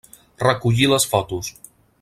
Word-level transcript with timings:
Recollir 0.43 0.89
les 0.95 1.07
fotos. 1.13 1.55